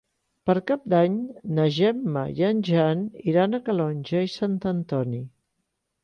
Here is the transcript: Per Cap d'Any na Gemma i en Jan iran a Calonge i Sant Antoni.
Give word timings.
Per 0.49 0.53
Cap 0.69 0.85
d'Any 0.91 1.17
na 1.57 1.65
Gemma 1.75 2.23
i 2.39 2.45
en 2.47 2.63
Jan 2.69 3.03
iran 3.33 3.53
a 3.53 3.59
Calonge 3.67 4.23
i 4.29 4.33
Sant 4.37 4.55
Antoni. 4.73 5.21